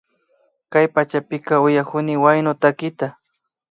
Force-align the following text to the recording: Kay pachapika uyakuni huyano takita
Kay 0.71 0.87
pachapika 0.93 1.53
uyakuni 1.67 2.13
huyano 2.15 2.53
takita 2.61 3.07